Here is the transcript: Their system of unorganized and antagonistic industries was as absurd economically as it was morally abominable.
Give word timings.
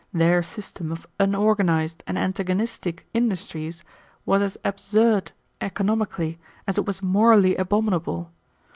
Their 0.11 0.41
system 0.41 0.91
of 0.91 1.05
unorganized 1.19 2.03
and 2.07 2.17
antagonistic 2.17 3.05
industries 3.13 3.83
was 4.25 4.41
as 4.41 4.57
absurd 4.65 5.31
economically 5.61 6.39
as 6.65 6.79
it 6.79 6.87
was 6.87 7.03
morally 7.03 7.55
abominable. 7.55 8.31